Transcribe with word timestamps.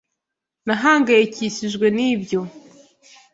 Nahangayikishijwe 0.65 1.85
nibyo. 1.95 2.41